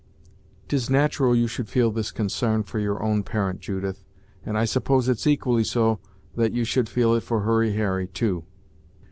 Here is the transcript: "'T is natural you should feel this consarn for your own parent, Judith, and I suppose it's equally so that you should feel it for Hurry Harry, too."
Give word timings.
"'T 0.67 0.75
is 0.75 0.89
natural 0.89 1.35
you 1.35 1.45
should 1.45 1.69
feel 1.69 1.91
this 1.91 2.09
consarn 2.11 2.63
for 2.63 2.79
your 2.79 3.03
own 3.03 3.21
parent, 3.21 3.59
Judith, 3.59 4.03
and 4.43 4.57
I 4.57 4.65
suppose 4.65 5.07
it's 5.07 5.27
equally 5.27 5.63
so 5.63 5.99
that 6.35 6.53
you 6.53 6.63
should 6.63 6.89
feel 6.89 7.13
it 7.13 7.21
for 7.21 7.41
Hurry 7.41 7.73
Harry, 7.73 8.07
too." 8.07 8.43